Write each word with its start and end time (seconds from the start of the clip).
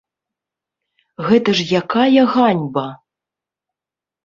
Гэта 1.27 1.49
ж 1.59 1.67
якая 1.81 2.23
ганьба. 2.33 2.87